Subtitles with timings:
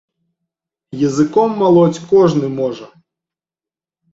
[1.09, 2.85] Языком малоць кожны можа!